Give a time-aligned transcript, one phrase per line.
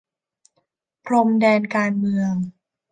[1.05, 2.33] พรมแดนการเมือง